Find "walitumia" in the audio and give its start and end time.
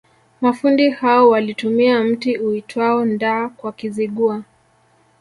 1.29-2.03